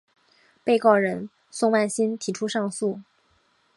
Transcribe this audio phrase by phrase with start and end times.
[0.63, 3.01] 被告人宋万新提出上诉。